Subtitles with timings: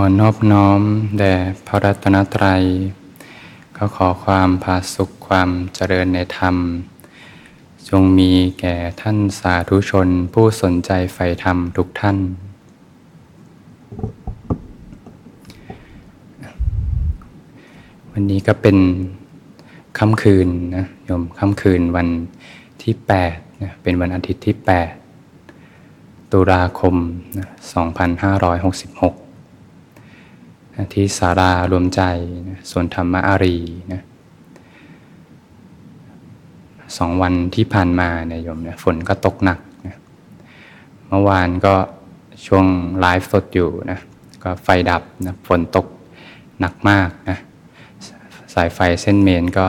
[0.00, 0.80] อนอบน้อม
[1.18, 1.34] แด่
[1.66, 2.62] พระรัตนตรัย
[3.76, 6.56] ก็ขอความผาสุขความเจริญในธรรม
[7.88, 12.16] จงมีแก่ท่านสาธุชนผู้สนใจใฝ่ธรรมทุกท่าน
[18.12, 18.78] วันนี้ก็เป็น
[19.98, 22.08] ค่ำคืนนะโยมค่ำคืนวัน
[22.82, 22.94] ที่
[23.28, 24.54] 8นะเป็นวันอาทิตย์ที่
[25.44, 26.94] 8 ตุลาคม
[27.38, 29.21] นะ2566
[30.92, 32.02] ที่สารารวมใจ
[32.48, 33.56] นะส่วนธรรมอารี
[33.92, 34.02] นะ
[36.96, 39.96] สองวันที่ผ่านมาเนี่ยโยมเนี่ยฝนก็ตกหนักนะ
[41.08, 41.74] เมื่อวานก็
[42.46, 42.66] ช่วง
[43.00, 43.98] ไลฟ์สดอยู่นะ
[44.42, 45.86] ก็ไฟดับนะฝนตก
[46.60, 47.38] หนักมากนะ
[48.54, 49.66] สายไฟเส้นเมนก็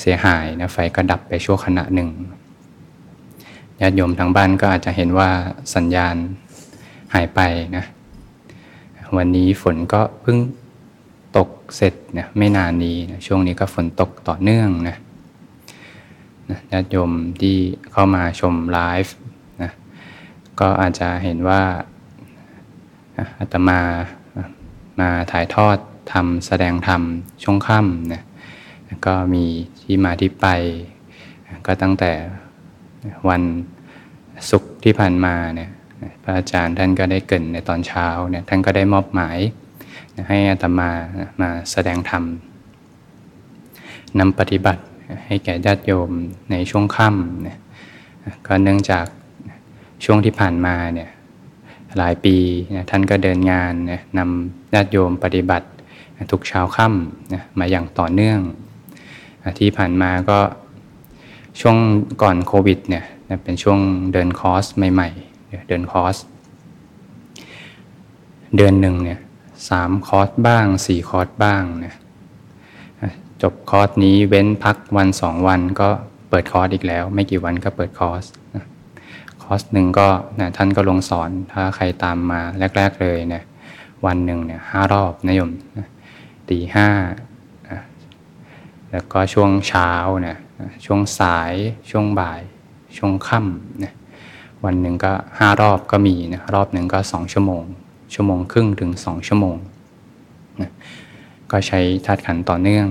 [0.00, 2.10] เสียหายนะไฟก็ดับไปชั่วขณะหนึ่ง
[3.80, 5.30] ญาติโยมทางบ้านก็อาจจะเห็นว่า
[5.74, 6.16] สัญญาณ
[7.14, 7.40] หายไป
[7.76, 7.84] นะ
[9.16, 10.38] วันนี้ฝนก็เพิ่ง
[11.36, 14.96] ตกเสร็จนะไม่นานนี้นะช่วงนี้ก็ฝนตกต่อเนื่องนะ
[16.72, 17.56] ญาติโยมที่
[17.92, 19.14] เข้ามาชมไลฟ์
[19.62, 19.70] นะ
[20.60, 21.62] ก็อาจจะเห็นว่า
[23.38, 23.80] อาตมา
[25.00, 25.78] มาถ่ายทอด
[26.12, 27.02] ทำแสดงธรรม
[27.42, 28.22] ช่วงค่ำนะ
[29.06, 29.44] ก็มี
[29.82, 30.46] ที่มาที่ไป
[31.66, 32.12] ก็ตั้งแต่
[33.28, 33.42] วัน
[34.50, 35.70] ศุกร์ที่ผ่านมาเนี่ย
[36.22, 39.38] พระอาจารย์ท่านก็ได้เกินในตอนเช้าเนี่ยท่านก็ได้มอบหมาย
[40.28, 40.90] ให้อาตมา
[41.40, 42.24] มาแสดงธรรม
[44.18, 44.82] นำปฏิบัติ
[45.26, 46.10] ให้แก่ญาติโยม
[46.50, 47.58] ในช่วงค่ำเนี่ย
[48.46, 49.06] ก็เนื่องจาก
[50.04, 51.10] ช่วงที่ผ่านมาเนี่ย
[51.98, 52.36] หลายปี
[52.90, 53.72] ท่านก็เดินงาน
[54.18, 55.68] นำญาติโยมปฏิบัติ
[56.30, 58.40] ทุกเช้าค่ำมาอย่างต่อเนื่อง
[59.58, 60.38] ที่ผ่านมาก็
[61.60, 61.76] ช่วง
[62.22, 63.04] ก่อนโควิดเนี่ย
[63.42, 63.78] เป็นช่วง
[64.12, 65.29] เดินคอร์สใหม่ ๆ
[65.68, 66.16] เดินคอร์ส
[68.56, 69.18] เดือนหนึ่งเนี่ย
[69.68, 71.96] สามคอร์สบ้างสี่คอร์สบ้างเนี่ย
[73.42, 75.88] จบคอร์สนี้เว้นพักวันสองวันก็
[76.28, 78.24] เปิดคอร์สอีกแล้ว ไม่กี่วันก็เปิดคอร์ส
[79.42, 80.08] คอร์สหนึ่งก็
[80.40, 82.40] นะท่านก็ลงสอนถ้าใครตามมา
[82.76, 83.44] แรก ๆ เลยเนี่ย
[84.06, 85.50] วันหนึ่งเนี่ยห้ารอบนะโยม
[86.48, 86.88] ตีห้า
[88.92, 89.90] แล้วก็ช่วงเช้า
[90.22, 90.38] เนี่ย
[90.84, 91.52] ช่วงสาย
[91.90, 92.40] ช่วงบ่าย
[92.96, 93.94] ช่วงค่ำเนี่ย
[94.64, 97.62] วันหนึ่งก็ห้ารอบก็มีนะรอบหนึ่งก็สองชั่วโมง
[98.14, 99.56] ชั่วโมงครึ่งถึงสองชั่วโมง
[100.60, 100.70] นะ
[101.50, 102.86] ก็ใช้ธาตุขันต่อเนื่อง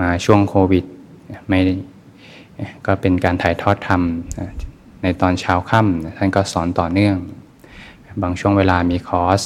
[0.00, 0.84] มาช่วงโควิด
[1.48, 1.60] ไม่
[2.86, 4.02] ก็เป็นการถ่ายทอดธรรม
[5.02, 7.16] ในตอนเช้าค่ำท่านก็สอนต่อเนื่อง
[8.22, 9.40] บางช่วงเวลามีคอร์ส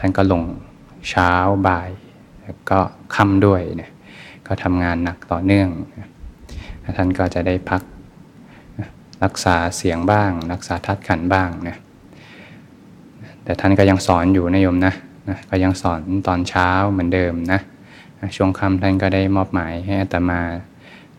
[0.00, 0.42] ท่านก็ลง
[1.10, 1.30] เช้า
[1.66, 1.88] บ่าย
[2.70, 2.80] ก็
[3.14, 3.60] ค่ำด้วย
[4.46, 5.68] ก็ทำงานหนักต่อเนื่อง
[6.96, 7.82] ท่านก็จะได้พัก
[9.24, 11.76] รักษาเสียงบ้าง รักษาทัดขันบ้างนะ
[13.44, 14.94] แต่ท่านก็ยังสอนอยู่นะโยมนะ
[15.28, 17.60] นะก็ยังสอนตอนเช้าเหมือนเดิมนะ
[18.36, 20.40] ช่วงค่ำท่านก็ได้มอบหมายให้อาตมา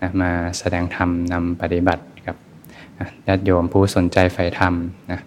[0.01, 2.35] นะมาแสดงธรรมนำปฏิบัติกับ
[3.27, 4.73] ญาติโยมผู้สนใจใฝ่ธรรม
[5.11, 5.19] นะ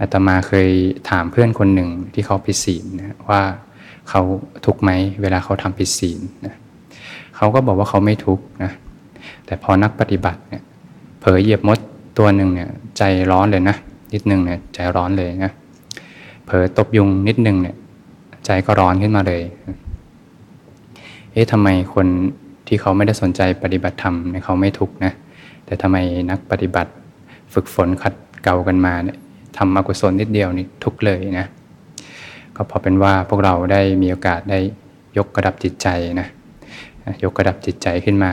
[0.00, 0.70] อาตมาเคย
[1.10, 3.42] ถามเพื่อนคนหนึ่งที่เขาผิดศีลนะว่า
[4.10, 4.22] เขา
[4.66, 4.90] ทุกไหม
[5.22, 6.54] เวลาเขาทำผิดศีลนะ
[7.36, 8.72] เขาก็บอกว่าเขาไม่ทุกนะ
[9.46, 10.62] แต่พอนักปฏิบัติเนี่ย
[11.20, 11.78] เผยเหยียบมด
[12.18, 13.76] ตัวหนึ่งเนี่ยใจร้อนเลยนะ
[14.14, 15.52] นิดนึงเนี่ยใจร้อนเลยนะ
[16.44, 17.76] เผลอตบยุงนิดนึงเนี่ย
[18.46, 19.42] ใจก็ร้อนขึ้นมาเลย
[21.32, 22.06] เอ๊ะทำไมคน
[22.66, 25.12] ที่เขาไม่ได้สนใจปฏิบัติธรรมเนี่ยเขาไม่ทุกข์นะ
[25.66, 25.96] แต่ทำไม
[26.30, 26.90] นักปฏิบัติ
[27.54, 28.14] ฝึกฝนขัด
[28.44, 29.18] เกากันมาเนี่ย
[29.56, 31.46] ทำอกุศลนิดเดียวนี่ทุกเลยนะ
[32.56, 34.58] ก็พอเป็นว่าพวกเราได้มีโอกาสได้
[35.16, 35.88] ยกกระดับจิตใจ
[36.20, 36.28] นะ
[37.24, 38.32] ยกกระดับจิตใจขึ้นมา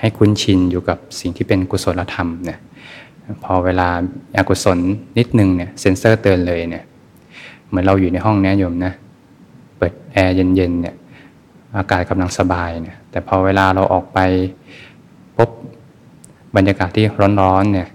[0.00, 2.58] ให้คุ้นชินอยู่กับสิ่งที่เป็นกุศลธรรมเนี่ย
[3.44, 3.88] พอเวลา
[4.36, 4.78] อากุศล
[5.18, 6.84] นิดนึงเนี่ยเซ็นเซอร์เตือนเลยเนี่ย
[7.68, 8.92] เหมือนเราอยู่ในห้องนี้โยมนะ
[9.76, 10.94] เปิดแอร์เย็นๆเนี่ย
[11.76, 14.18] อากาศกำลังสบายเนี่ยแต่พอเวลาเราออกไป
[15.36, 15.48] พบ
[16.56, 17.04] บรรยากาศที่
[17.40, 17.88] ร้อนๆเนี่ย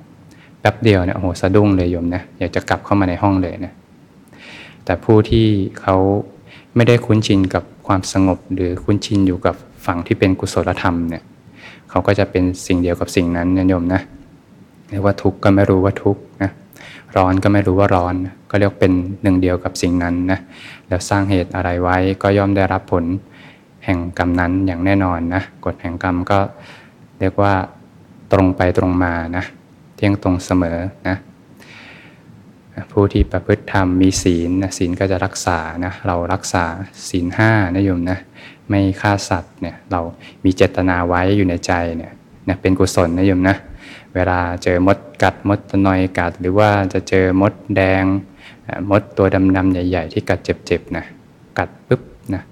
[0.59, 3.73] แป๊บเดียวเนี่ยโอ้โหสะดุ้งเลยโยมนะอยากจะกลับเข้ามาในห้องเลยนะ
[4.85, 5.47] แต่ผู้ที่
[5.81, 5.95] เขา
[6.75, 9.55] ไม่ได้คุ้นชินกับความสงบ หรือคุ้นชินอยู่กับ
[9.85, 11.23] ฝั่งที่เป็นกุศลธรรมเนี่ย
[11.89, 14.01] เขาก็จะเป็นสิ่งเดียวกับสิ่งนั้นโยมนะ
[14.91, 16.51] เรียกว่าทุกข์ก็ไม่รู้ว่าทุกข์นะ
[17.17, 18.15] ร้อนก็ไม่รู้ว่าร้อน
[18.51, 18.93] ก็เรียกเป็น
[19.23, 20.39] หนึ่งเดียวกับสิ่งนั้นนะ
[20.87, 23.05] แล้วสร้างเหตุอะไรไว้ก็ย่อมได้รับผล
[23.85, 26.39] แห่งกรรมนั้นอย่างแน่นอนนะกฎแห่งกรรมก็
[27.19, 27.53] เรียกว่า
[28.31, 29.43] ตรงไปตรงมานะ
[29.95, 30.77] เที่ยงตรงเสมอ
[31.07, 31.17] นะ
[32.91, 36.65] ผู้ที่ประพฤติธรรมมีศีลนะศีลก็จะรักษานะเรารักษา
[37.09, 38.17] ศีลห้านะโยมนะ
[38.69, 40.01] ไม่ฆ่าสัตว์เนี่ยเรา
[40.43, 42.11] มีเจตนาไว้อยู่ในใจเนี่ย
[42.47, 43.55] นะเป็นกุศลนะโยมนะ
[44.15, 48.03] เวลาเจอมดกัดมดตนอยกัด หรือว่าจะเจอมดแดง
[48.89, 49.27] มดตัว
[49.57, 51.05] ดำๆใหญ่ ๆ ที่กัดเจ็บๆนะ
[51.57, 52.01] กัดปุ๊บ
[52.33, 52.43] นะ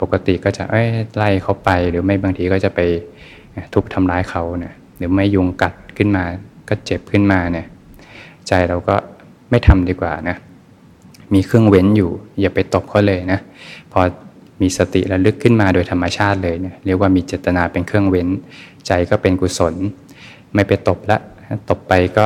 [0.00, 2.80] ปกติก็จะเอ้ยไล่เขาไปหรือไม่บางทีก็จะไป
[3.72, 6.24] ทุบทำร้ายเขาเนี่ยหรือไม่ยุงกัดขึ้นมา
[6.68, 7.66] ก็เจ็บขึ้นมาเนี่ย
[8.48, 8.96] ใจเราก็
[9.50, 10.36] ไม่ทำดีกว่านะ
[11.34, 12.10] มีเครื่องเว้นอยู่
[12.40, 13.40] อย่าไปตบเขาเลยนะ
[13.92, 14.00] พอ
[14.60, 18.28] มีสติระลึกขึ้นมาโดยธรรมชาติเลยเนี่ยเรียกว่ามีเจตนาเป็นเครื่องเว้น
[18.86, 19.74] ใจก็เป็นกุศล
[20.54, 21.18] ไม่ไปตบละ
[21.68, 22.24] ตบไปก็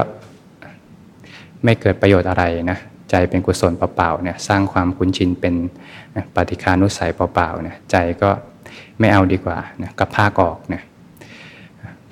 [1.65, 2.79] ไม่เกิดประโยชน์อะไรนะ
[3.11, 5.55] ใจเป็นกุศลเปล่าๆเนี่ยสร้างความคุ้นชินเป็น
[6.35, 8.31] ปฏิคานุสัยเปล่าๆเนี่ยใจก็
[8.99, 10.83] ไม่เอาดีกว่านะก็พากออกเนี่ย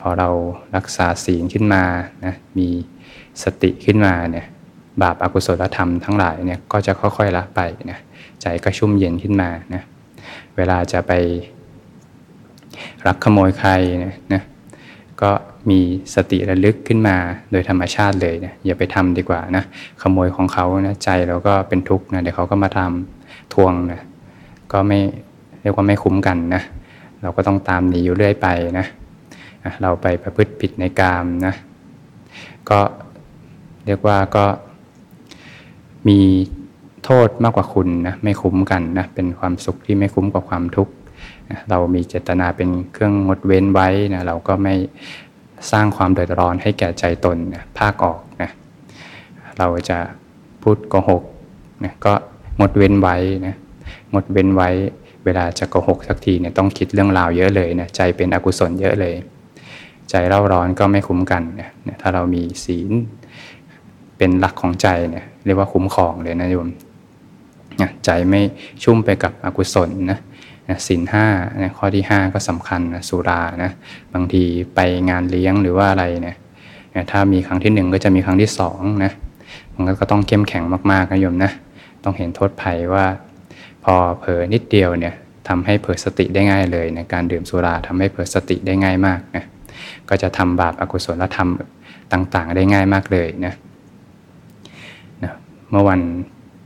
[0.00, 0.28] พอเรา
[0.76, 1.84] รักษาศีลขึ้นมา
[2.24, 2.68] นะมี
[3.42, 4.46] สติขึ้นมาเนี่ย
[5.02, 7.60] บาปอากุศลธรรมทั้งหลายเนี่ยก็จะค่อยๆละไป
[7.90, 7.98] นะ
[8.42, 9.82] ใจก็ชุ่มเย็นขึ้นมานะ
[10.56, 11.12] เวลาจะไป
[13.06, 13.70] รักขโมยใคร
[14.04, 14.42] นะนะ
[15.22, 15.30] ก็
[15.70, 15.80] มี
[16.14, 17.16] สติระลึกขึ้นมา
[17.52, 19.64] โดยธรรมชาติเลยนะอย่าไปทำดีกว่านะ
[20.02, 24.00] ขโมยของเขานะใจเราก็เป็นทุกข์นะเดี๋ยวเขาก็มาทำทวงนะ
[24.72, 24.98] ก็ไม่
[25.62, 26.62] เรียกว่าไม่คุ้มกันนะ
[27.22, 28.86] เราก็ต้องตามหนีอยู่เรื่อยไปนะ
[29.82, 31.54] เราไปประพฤติผิดในกามนะ
[32.70, 32.80] ก็
[33.86, 34.44] เรียกว่าก็
[36.08, 36.18] มี
[37.04, 40.92] โทษมากกว่าคุณนะไม่คุ้มกันนะเป็นความสุขที่ไม่คุ้มกว่าความทุกข์
[41.70, 44.74] เรามีเจตนาเป็นเครื่องงดเว้นไว้นะเราก็ไม่
[45.70, 48.50] สร้างความเดือดร้อนให้แก่ใจตนนะภาคออกนะ
[49.58, 49.98] เราจะ
[50.62, 51.22] พูดโกหก
[51.84, 52.12] นะก็
[52.60, 53.16] งดเว้นไว้
[53.46, 53.54] นะ
[54.14, 54.70] งดเว้นไว้
[55.24, 59.14] เวลาจะโกหกสักทีเนี่ยต้องคิดเรื่องราวเยอะเลยนะใจเป็นอกุศลเยอะเลย
[60.10, 61.68] ใจเร่าร้อนก็ไม่คุ้มกันนะ
[62.00, 62.90] ถ้าเรามีศีล
[64.16, 66.68] เป็นหลักของใจเนี่ยเรียกว่าคุ้มครองเลยนะโยม
[68.04, 68.40] ใจไม่
[68.82, 70.18] ชุ่มไปกับอกุศลนะ
[70.88, 71.26] สินห้า
[71.78, 73.70] ข้อที่ 5 ก็สำคัญนะสุรานะ
[74.14, 74.42] บางที
[74.74, 76.36] ไปงานเลี้ยงหรือว่าอะไรเนี่ย
[77.10, 79.12] ถ้ามีครั้งที่ 1 ก็จะมีครั้งที่2นะ
[79.74, 81.52] มันก็ต้องเข้มแข็งมากๆนะโยมนะ
[82.04, 83.04] ต้องเห็นโทษภัยว่า
[83.84, 85.14] พอเผลอนิดเดียวเนี่ย
[85.48, 89.44] ทำให้เผลอสติได้ง่ายเลยในการดื่มสุราทำให้เผลอสติได้ง่ายมากนะ
[90.08, 91.50] ก็จะทำบาปอากุศลธรรม
[92.12, 93.54] ต่างๆ ได้ง่ายมากเลยนะ
[95.70, 96.00] เมื่อวัน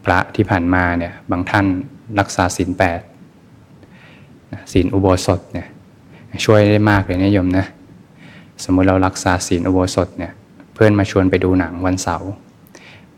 [0.05, 1.67] พระที่ผ่านมาเนี่ยบางท่าน
[2.19, 3.01] รักษาศีลแปด
[4.73, 5.67] ศีลอุโบสถเนี่ย
[6.45, 7.67] ช่วยได้มากเลยนะโยมนะ
[8.65, 10.33] สมมุติเรารักษาศีลอุโบสถเนี่ย
[10.75, 12.31] เพื่อนมาชวนไปดูหนังวันเสาร์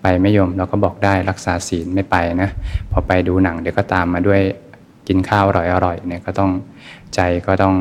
[0.01, 2.51] ไปไม่ยมเราก็บอกได้รักษาศีลไม่ไปนะ
[2.91, 4.41] พอไปดูหนังเดี๋ยวก็ตามมาด้วย
[5.09, 6.51] กินข้าวอร่อยอร่อยเนี่ยก็ต้อง
[7.15, 7.75] ใจก็ต้อง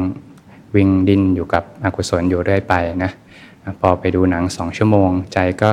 [0.75, 3.11] วิ่งดิ้นอยู่กับอกุศลอยู่เรื่อยไปนะ
[3.79, 5.69] พอไปดูหนังสองชั่วโมง ใจก็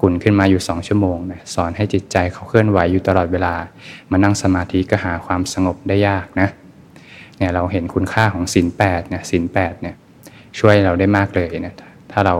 [0.00, 3.54] กุ่นขึ้นมาอยู่สองชั่วโมงนะสอนให้จิตใจเขาเคลื่อนไหวอยู่ตลอดเวลา
[4.10, 6.48] มานั่งสมาธิก็หาความสงบได้ยากนะ
[7.38, 9.94] เนี่ยเราเห็นคุณค่าของศีลแปดเนี่ยศีลแปดเนี่ย
[10.58, 11.74] ช่วยเราได้มากเลยนะ
[12.12, 12.34] ถ้าเรา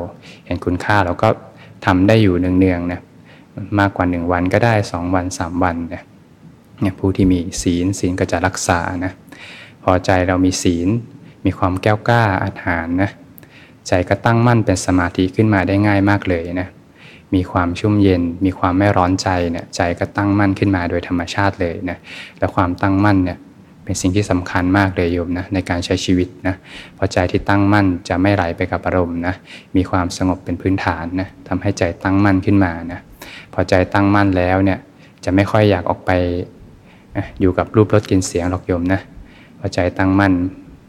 [0.46, 1.28] เห็นคุณค่าเราก็
[1.86, 3.00] ทำได้อยู่เนืองๆนะ
[3.80, 6.02] มากกว่าหนึ่งวันก็ได้สองวันสามวันเนี่ย
[6.80, 9.12] เนี่ยผู้ที่มีศีลศีลก็จะรักษานะ
[9.84, 10.88] พอใจเรามีศีล
[11.44, 13.10] มีความแก้วกล้าอาหารนะ
[13.88, 16.68] ใจก็ตั้งมั่นเป็นสมาธิขึ้นมาได้ง่ายมากเลยนะ
[17.34, 21.98] มีความชุ่มเย็น มีความไม่ร้อนใจเนี่ยใจก็ตั้งมั่นขึ้นมาโดยธรรมชาติเลยนะ
[22.38, 23.38] และความตั้งมั่นเนี่ย
[23.88, 26.54] เป็นสิ่งที่สำคัญมากเลยโยมนะในการใช้ชีวิตนะ
[26.98, 29.34] พอใจที่ตั้งมั่นจะไม่ไหลไปกับอารมณ์นะ
[29.76, 33.00] มีความสงบเป็นพื้นฐานนะทำให้ใจตั้งมั่นขึ้นมานะ
[33.54, 34.78] พอใจตั้งมั่นแล้วเนี่ย
[35.24, 36.10] จะไม่ค่อยอยากออกไป
[37.40, 39.00] อยู่กับรูปรสกลิ่นเสียงหรอกโยมนะ
[39.58, 40.32] พอใจตั้งมั่น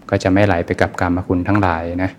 [0.10, 2.10] ก็จะไม่ไหลไปกับกรรมคุณทั้งหลายนะ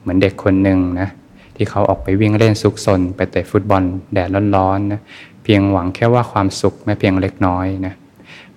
[0.00, 1.08] เหมือนเด็กคนหนึ่งนะ
[1.56, 3.82] ที่เขาออกไปวิ่งเล่นซุกซนไปเตะฟุตบอล
[4.14, 5.00] แดดร้อนๆนะ
[5.44, 7.94] เพียงหวังแค่ว่าความสุขแม้เพียงเล็กน้อยนะ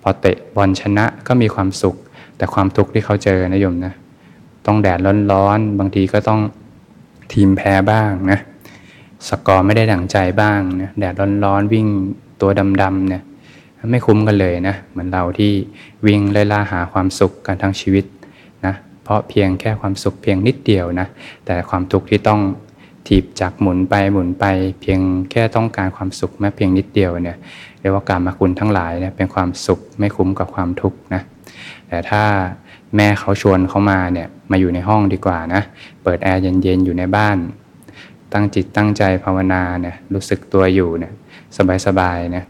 [0.02, 1.96] พอเตะบอลชนะก็มีความสุข
[2.36, 3.94] แต่ความทุกข์ที่เขาเจอนะโยมนะ
[4.66, 4.98] ต้องแดด
[5.32, 6.40] ร้อนๆบางทีก็ต้อง
[7.32, 8.38] ทีมแพ้บ้างนะ
[9.28, 11.14] สกอร์ไม่ได้ดั่งใจบ้างนะแดด
[11.44, 11.86] ร้อนๆวิ่ง
[12.40, 12.50] ตัว
[12.82, 13.22] ดำๆเนี่ย
[13.90, 15.52] ไม่คุ้มกันเลยนะเหมือนเราที่
[16.06, 18.04] วิ่งไล่ล่าหาความสุขกันทั้งชีวิต
[18.66, 21.06] นะเพราะเพียงแค่ความสุขเพียงนิดเดียวนะ
[21.46, 22.40] แต่ความทุกข์ที่ต้อง
[23.08, 24.44] ถีบจากหมุนไปหมุนไป
[24.80, 27.36] เพียงแค่ต้องการความสุขแม้เพียงนิดเดียวเนี่ย
[27.80, 31.22] เรียกว่าการมาคุณทั้งหลายเนี่ยเป็นความสุขไม่คุ้มกับความทุกข์นะ
[31.88, 32.22] แต่ถ้า
[32.96, 35.62] แม่เขาชวนเขามาเนี่ยมาอยู่ในห้องดีกว่านะ
[36.02, 37.36] เปิดแอร์เย็นๆอยู่ในบ้าน
[38.32, 41.12] ตั้งจิตตั้งใจภาวนาเนี่ยรู้สึกตัวอยู่เนี่ย
[41.86, 42.44] สบายๆเนี่ย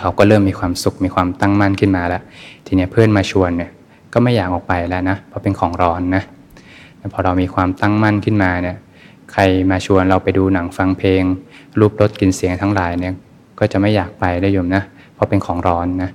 [0.00, 2.22] เขาก็เริ่มมีความสุขมีความตั้งมั่นขึ้นมาแล้ว
[2.66, 3.70] ทีนี้เพื่อนมาชวนเนี่ย
[4.12, 6.22] ก็ไม่อยากออกไปแล้วนะเพราะเป็นของร้อนนะ
[7.12, 8.76] พอเรามีความตั้งมั่นขึ้นมาเนี่ย
[9.32, 11.22] ใครมาชวนเราไปดูหนังฟังเพลง
[11.78, 13.14] รูปรสกลิ่นเสียงทั้งหลายเนี่ย
[13.58, 14.82] ก็จะไม่อยากไปได้ยมนะ
[15.14, 16.10] เพราะเป็นของร้อนนะ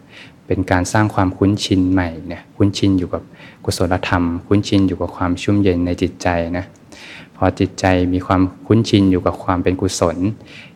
[0.47, 3.21] เป็นการสร้างความคุ้นชินใหม่เนี่ยคุ้นชินอยู่กับ
[3.65, 6.27] กุศลธรรม คุ้นชินอยู่กับความชุ่มเย็นในจิตใจ
[6.57, 6.65] นะ
[7.35, 10.17] พอจิตใจมีความคุ้นชินอยู่กับความเป็นกุศล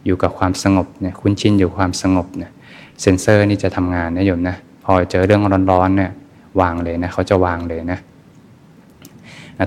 [0.05, 2.51] อยู่กับความสงบเนี่ยคุ้นชินอยู่ความสงบเนี่ย
[3.01, 5.41] เซนเซอร์นี่จะทำงานนะโยมนะพอเจอเรื่อง
[5.71, 6.11] ร้อนๆเนี่ย
[6.61, 7.99] วางเลยนะเขาจะวางเลยนะ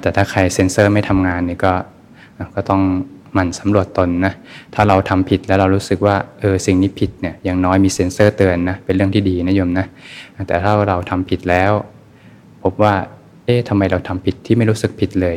[0.02, 1.72] แต่ถ้าใครเซนเซอร์ไม่ทำงานนี่ก็
[2.56, 2.82] ก็ต้อง
[3.34, 4.32] หมั่นสำรวจตนนะ
[4.74, 9.86] ถ้าเราทำผิดแล้วเรารู้สึกว่าเออสิ่งนี้ผิดเนี่ยอย่างน้อยมีเซ็นเซอร์เตือนนะเป็นเรื่องที่ดีนะโยมนะ
[10.48, 11.72] แต่ถ้าเราทำผิดแล้ว
[12.62, 12.94] พบว่า
[13.44, 15.36] เอ๊ะทำไมเราทำผิดที่ไม่รู้สึกผิดเลย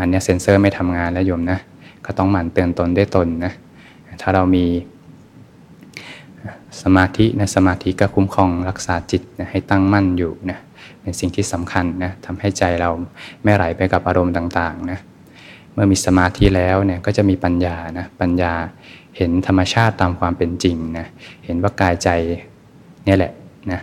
[0.00, 1.58] อันนี้เซ็นเซอร์ไม่ทำงานแล้วโยมนะ
[2.06, 3.52] ก็ต้องหมั่นเตือนตนได้ตนนะ
[4.22, 4.64] ถ้าเรามี
[6.82, 10.58] สมาธินะสมาธิก็คุ้มครองรักษาจิตนะให้ตั้งมั่นอยู่นะ
[11.00, 12.90] เป็นสิ่งที่สำคัญนะทำให้ใจเรา
[13.42, 14.98] ไม่ไหลไปกับอารมณ์ต่างๆนะ
[15.78, 18.52] มื่อมีสมาธิแล้วเนี่ยก็จะมีปัญญานะปัญญา
[19.16, 21.06] เห็นธรรมชาติตามความเป็นจริงนะ
[21.44, 22.08] เห็นว่ากายใจ
[23.06, 23.32] นี่แหละ
[23.72, 23.80] นะ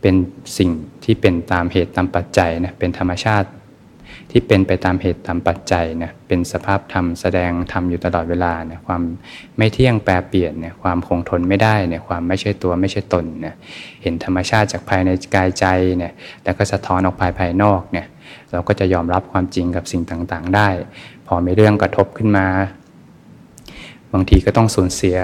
[0.00, 0.14] เป็น
[0.58, 0.70] สิ่ง
[1.04, 3.48] ที่เป็นตามเหตุตามปัจจัยนะเป็นธรรมชาติ
[4.30, 9.02] ที่เป็นไปตามเหตุตามปัจจัยนะเป็นสภาพธรรมแสดงธรรมอยู่ตลอดเวลาเนี่ยความ
[9.58, 13.54] ไม่เที่ยงแปรเปลี่ยนเนี่ยความคงทนไม่ได้เนี่ยความไม่ใช่ตัวไม่ใช่ตนเนี่ย
[14.02, 15.66] เห็นธรรมชาติจากภายในกายใจ
[15.98, 16.12] เนี่ย
[16.44, 18.06] แล้วก็สะท้อนออกภายภายนอกเนี่ย
[18.52, 20.68] เราก็จะยอมรับความจริงกับสิ่งต่างๆ ได้
[21.26, 22.46] พอมีเรื่องกระทบขึ้นมา
[24.12, 25.18] บางทีก็ต้องสูญเสีย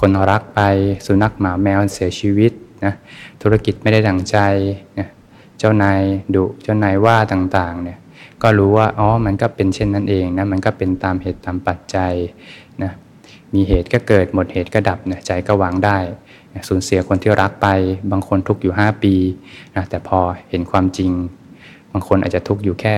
[0.00, 0.60] คนรักไป
[1.06, 2.52] สุนัขหมาแมวเสียชีวิต
[2.84, 2.94] นะ
[3.42, 4.36] ธุรกิจไม่ได้ดังใจ
[4.98, 5.08] นะ
[5.58, 6.00] เจ้านาย
[6.34, 7.98] ดุเจ้านายว่าต่างๆเนี่ย
[8.42, 12.12] ก็รู้ว่าอ๋อมันก็เป็นเช่นนั้นเองนะมันก็เป็นตามเหตุตามปัจจัย
[12.82, 12.92] นะ
[13.54, 15.98] มีเหตุก็เกิดหมดเหตุก็ดับนะใจก็วางได้
[16.68, 17.68] สูญเสียคนที่รักไป
[18.10, 19.14] บางคนทุกอยู่ 5 ปี
[19.76, 20.18] นะแต่พอ
[20.50, 21.12] เห็นความจริง
[21.92, 22.96] บางคนอาจจะทุกข์อยู่แค่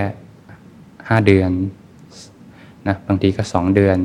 [1.08, 1.50] ห้าเดือน
[2.86, 3.98] นะบางทีก็สองเดือน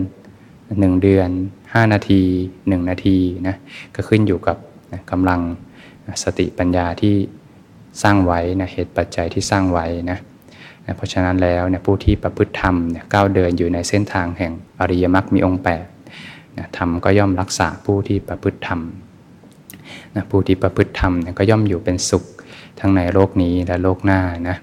[0.80, 1.30] หนึ่งเดือน
[1.74, 2.22] ห้านาที
[2.68, 3.18] หนึ่งนาที
[3.48, 3.56] นะ
[3.96, 4.58] ก็ขึ้นอยู่กับ
[4.94, 5.42] นะกำลัง
[6.24, 7.16] สติปัญญาที่
[8.04, 10.18] สร้างไว้นะเหตุปัจจัยที่สร้างไว้นะ
[10.86, 15.86] นะเพราะฉะนั้นแล้วนี่ยผู้ที่ประพฤติธรรมเนี่ยก้าวเดินอยู่ในเส้นทางแห่งอริยมรรคมีองค์แปด
[16.58, 18.82] นะธรรมก็ย่อมรักษาผู้ที่ประพฤติธรรม
[20.16, 22.24] นะผู้ที่ประพฤติธรรมก็ย่อมอยู่เป็นสุข
[22.80, 24.58] ทั้งในโลกนี้และโลกหน้านะ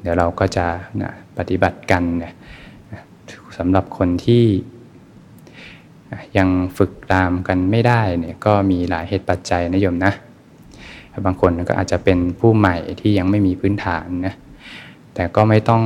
[0.00, 0.66] เดี๋ยวเราก็จะ
[1.02, 2.32] นะปฏิบัติกันนะ
[3.58, 4.44] สำหรับคนที่
[6.38, 6.48] ยัง
[6.78, 10.12] ฝึกตามกันไม่ได้เนี่ยก็มีหลายเหตุปัจจัยนะโยมนะ
[11.26, 14.34] บางคนก็อาจจะเป็นผู้ใหม่ที่ยังไม่มีพื้นฐานนะ
[15.14, 15.82] แต่ก็ไม่ต้อง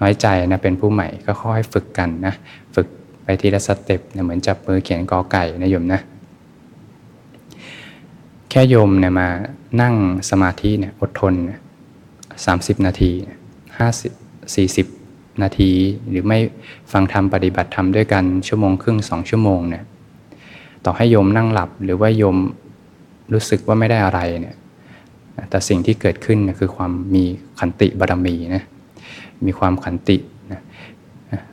[0.00, 2.34] น้อยใจนะเป็นผู้ใหม่ก็ค่อยฝึกกันนะ
[2.74, 2.86] ฝึก
[3.22, 6.00] ไปทีละสเต็ปเหมือนจับมือเขียนกอไก่นะโยมนะ
[8.50, 9.28] แค่โยมเนี่ยมา
[9.80, 9.94] นั่ง
[10.30, 11.60] สมาธิเนี่ยอดทนนะ
[12.40, 13.10] 30 นาที
[13.78, 15.70] 50 40 นาที
[16.08, 16.38] หรือไม่
[16.92, 19.84] ฟังธรรมปฏิบัติธรรมด้วยกันชั่วโมงครึ่งสองชั่วโมงเนี่ย
[20.84, 22.36] ต่อให้โยมนั่งหลับหรือว่าโยม
[23.32, 24.56] รู้สึกว่าไม่ได้อะไรเนี่ย
[25.50, 27.24] แต่สิ่งที่เกิดขึ้นคือความมี
[27.58, 28.64] ขันติบารมีนะ
[29.46, 30.16] มีความขันติ
[30.52, 30.60] นะ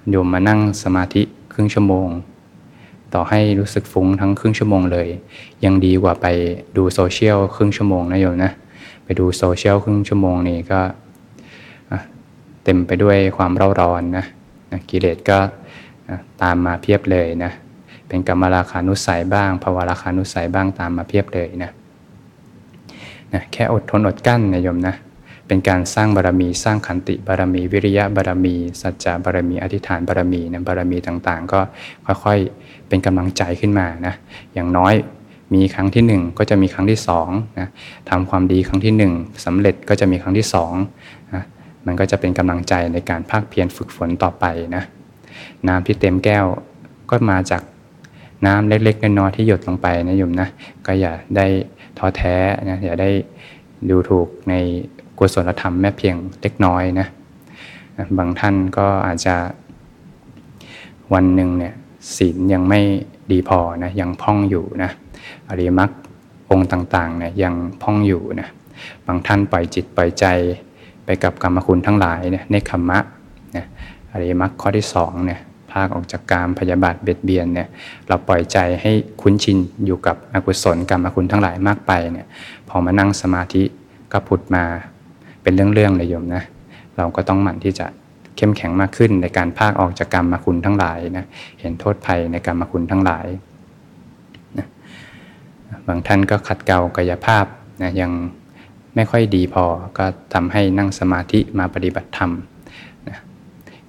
[0.10, 1.22] โยมมานั่งสมาธิ
[1.54, 2.08] ครึ่งชั่วโมง
[3.14, 5.08] ต่อให้รู้สึกฟุ้งทั้งครึ่งชั่วโมงเลย
[5.66, 6.26] ยังดีกว่าไป
[6.78, 8.52] ดูโซเชียลครึ่งชั่วโมงนะโยมนะ
[9.10, 10.82] ไปดูโซเชียลครึ่งชั่วโมงนี่ก็
[12.64, 14.26] เต็มไปด้วยความเร่าร้อนนะ
[14.90, 15.40] กิเลสก็
[16.42, 17.52] ตามมาเพียบเลยนะ
[18.08, 21.72] เป็นกรรมราคานุสัยบ้างภาวะราคานุสัยบ้างตามมาเพียบเลยนะ
[23.34, 24.96] นะแค่อดทนอดกั้นนะโยมนะ
[25.48, 31.60] เป็นการสร้างบารรมีสร้างขันติบารรมี วิริยะบารรมี สัจจะบารรมีอธิษฐานบารรมีนะบารรมีต่างๆ ก็
[32.06, 34.14] ค่อยๆเป็นกำลังใจขึ้นมานะ
[34.54, 34.96] อย่างน้อย
[35.54, 37.30] มีครั้งที่หนึ่งก็จะมีครั้งที่สอง
[37.60, 37.68] นะ
[38.10, 39.14] ทำความดีครั้งที่หนึ่ง
[39.46, 40.74] สำเร็จก็จะมีครั้งที่สอง
[41.34, 41.44] นะ
[41.86, 44.84] มันก็จะเป็นกำลังใจในการภาคเพียรฝึกฝนต่อไปนะ
[45.68, 46.46] น้ำที่เต็มแก้ว
[47.10, 47.62] ก็มาจาก
[48.46, 50.48] น้ำเล็กๆน้อยๆที่หยดลงไปนะโยมนะ
[50.86, 51.46] ก็อย่าได้
[51.98, 52.36] ท้อแท้
[52.70, 53.10] นะอย่าได้
[53.90, 54.54] ดูถูกใน
[55.18, 57.08] กุศลธรรมแม้เพียงเล็กน้อยนะ
[58.18, 59.36] บางท่านก็อาจจะ
[61.14, 61.74] วันหนึ่งเนี่ย
[62.16, 62.82] ศีลยังไม่
[63.32, 64.92] ดีพอนะยังพ่องอยู่นะ
[65.50, 65.90] อริมัก
[66.52, 68.50] องค์ต่างๆเนี่ยยังพ่องอยู่นะ
[69.06, 70.26] บางท่านปล่อยจิตปล่อยใจ
[71.06, 73.00] ไปกับกรรมคุณทั้งหลายเนี่ยในขมมะ
[73.56, 73.66] นะ
[74.12, 75.40] อริมักข้อที่สองเนี่ย
[75.72, 77.68] ภาคออกจากการพยาบาทเบียดเบียนเนี่ย
[78.08, 82.28] เราปล่อยใจให้คุ้นชินอยู่กับอกุศลกรรมคุณทั้งหลายมากไปเนี่ย
[82.70, 83.64] พอมานั่งสมาธิ
[84.12, 84.64] ก็ผุดมา
[85.42, 86.44] เป็นเรื่องๆเลยโยมนะ
[86.98, 87.86] เราก็ต้องหมั่นที่จะ
[88.38, 91.26] เข้มแข็งมากขึ้นในการภาคออกจากกรรมคุณทั้งหลายนะ
[91.60, 93.26] เห็นโทษภัยในกรรมคุณทั้งหลาย
[95.88, 97.46] บางท่านก็ขัดเกลากายภาพ
[97.82, 98.12] นะยัง
[98.96, 99.66] ไม่ค่อยดีพอ
[99.98, 102.32] ก็ทำให้นั่งสมาธิมาปฏิบัติธรรม
[103.08, 103.18] นะ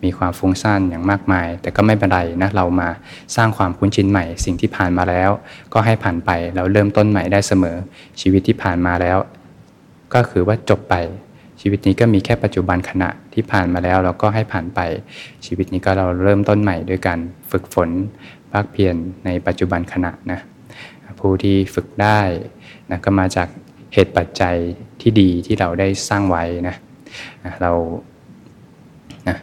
[0.02, 2.88] มีความฟุ้งซ่านอย่างมากมาย แต่ก็ไม่เป็นไรนะเรามา
[3.36, 5.30] สร้างความคุ้นชินใหม่ สิ่งที่ผ่านมาแล้ว
[5.72, 7.76] ก็ให้ผ่านไปเราเริ่มต้นใหม่ได้เสมอ
[8.20, 9.18] ชีวิตที่ผ่านมาแล้ว
[10.14, 10.94] ก็คือว่าจบไป
[11.60, 14.80] ชีวิตนี้ก็มีแค่ปัจจุบันขณะที่ผ่านมาแล้ว เราก็ให้ผ่านไป
[15.46, 17.18] ชีวิตนี้ก็เราเริ่มต้นใหม่ด้วยการ
[17.50, 17.90] ฝึกฝน
[18.52, 20.40] ภาคเพียรในปัจจุบันขณะนะ
[21.20, 22.20] ผู้ที่ฝึกได้
[22.90, 23.48] นะก็มาจาก
[23.94, 24.56] เหตุปัจจัย
[25.00, 26.76] ที่ดีที่เราได้สร้างไว้นะ
[27.62, 27.72] เรา
[29.28, 29.36] นะ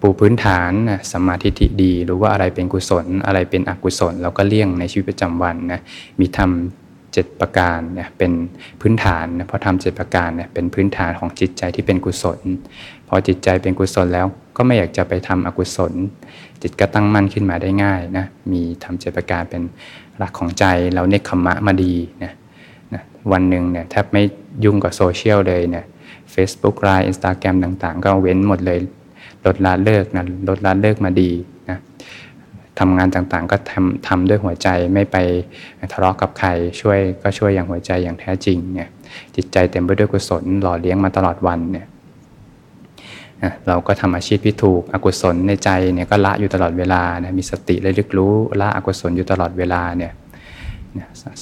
[0.00, 5.80] ปูพื้นฐานนะสมาธิที่ดี รู้ว่าอะไรเป็นกุศล อะไรเป็นอกุศล เราก็เลี่ยงในชีวิตประจำวันนะ
[6.20, 6.48] มีธรรม
[7.14, 8.32] 7ประการเนี่ยเป็น
[8.80, 12.40] พื้นฐานนะเพราะธรรมเจ็ดประการเนี่ยเป็นพื้นฐานของจิตใจที่เป็นกุศล
[13.08, 15.92] พอจิตใจเป็นกุศลแล้วก็ไม่อยากจะไปทำอกุศล
[16.62, 19.62] จิตก็ตั้งมั่นขึ้นมาได้ง่ายนะมีธรรมเจ็ดประการเป็น
[20.18, 22.32] หลักของใจเราเนกขัมมะมาดีนะ
[22.94, 24.22] นะวันหนึ่งเนี่ยแทบไม่
[24.64, 25.84] ยุ่งกับโซเชียลเลยเนี่ย
[26.32, 28.78] เฟซบุ๊กไลน์อินสตาแกรมต่างๆ ก็เว้นหมดเลย
[29.46, 31.30] ลดละเลิกนะลดละเลิกมาดี
[31.70, 31.78] นะ
[32.78, 35.16] ทำงานต่างๆ ก็ทำทำด้วยหัวใจไม่ไป
[35.92, 36.48] ทะเลาะกับใคร
[36.80, 38.88] ช่วยก็ช่วยอย่างหัวใจอย่างแท้จริงเนี่ย
[39.36, 41.86] จิตใจเต็มไปด้วยกุศลหล่อเลี้ยงมาตลอดวันเนี่ย
[43.68, 50.12] เราก็ทำอาชีพที่ถูกอกุศลในใจเนี่ยก็ละอยู่ตลอดเวลานะมีสติระลึกรู้ละอกุศลอยู่ตลอดเวลาเนี่ย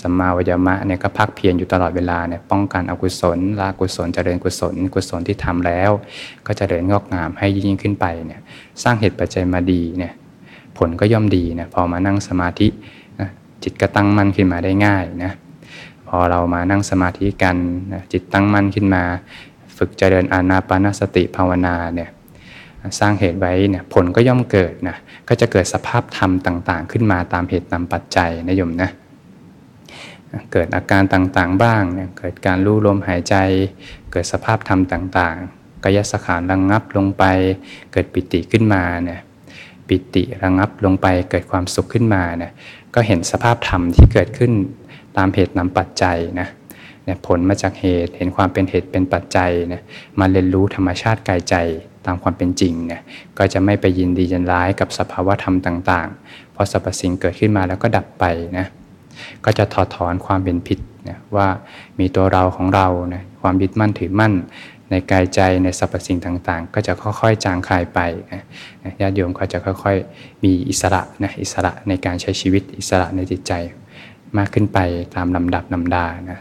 [0.00, 5.90] สัมมาวิยามะเนี่ยก็พักเพียรอยู่ตลอดเวลาเนี่ยป้องกันอกุศลละกุศลเจริญกุศล กุศลที่ทำแล้ว
[6.46, 8.40] ก็จเจริญงอกงามให้ยิ่งขึ้นไปเนี่ย
[8.82, 10.12] สร้างเหตุปัจจัยมาดีเนี่ย
[10.78, 12.68] ผลก็ย่อมดีนะพอมานั่งสมาธิ
[13.20, 13.28] นะ
[13.62, 15.32] จิตก็ตั้งมั่นขึ้นมาได้ง่ายนะ
[16.08, 17.56] พอเรามานั่งสมาธิกัน
[17.92, 19.02] นะจิตตั้งมั่นขึ้นมา
[19.84, 22.10] ฝึกเจริญอานาปานสติภาวนาเนี่ย
[22.98, 24.96] สร้างเหตุไว้เนี่ยผลก็ย่อมเกิดนะ
[25.28, 28.90] ก็จะเกิดสภาพธรรมต่างๆ ขึ้นมาตามเหตุตามปัจจัยนะโยมนะ
[30.52, 33.34] เกิดอาการต่างๆบ้างเนี่ยเกิดการรู้ลมหายใจ
[34.12, 37.24] เกิดสภาพธรรมต่างๆกายสขานระงงับลงไป
[37.92, 39.20] เกิดปิติขึ้นมาเนี่ย
[39.88, 42.52] ปิติระงับลงไปเกิดความสุขขึ้นมาเนี่ย
[42.94, 44.52] ก็เห็นสภาพธรรมที่เกิดขึ้น
[45.16, 46.48] ตามเหตุนำปัจจัยนะ
[47.04, 49.82] เนี่ยผลมาจากเหตุเห็นความเป็นเหตุเป็นปัจจัยนี่ย
[50.18, 51.56] มาเรียนรู้ธรรมชาติกายใจ
[52.06, 53.02] ตามความเป็นจริงเนี่ย
[53.38, 58.24] ก็จะไม่ไปยินดียินร้ายกับสภาวะธรรมต่างๆ เพราะสรรพสิ่งเกิดขึ้นมาแล้วก็ดับไป
[58.58, 58.66] นะ
[59.44, 61.46] ก็จะถอดถอนความเป็นผิดนะว่า
[61.98, 64.32] มีตัวเราของเรานะความยึดมั่นถือมั่น
[64.90, 68.00] ในกายใจในสรรพสิ่งต่างๆ ก็จะค่อยๆจางคลายไป
[68.32, 68.42] นะ
[69.00, 73.52] ญาติโยมก็จะค่อยๆ มีอิสระนะอิสระในการใช้ชีวิตอิสระในจิตใจ
[74.38, 74.78] มากขึ้นไป
[75.14, 76.38] ตามลำดับลำดานะ